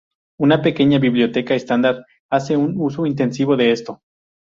Una 0.39 0.63
pequeña 0.63 0.97
biblioteca 0.97 1.53
estándar 1.53 2.03
hace 2.27 2.57
un 2.57 2.81
uso 2.81 3.05
intensivo 3.05 3.55
de 3.55 3.71
esto. 3.71 4.01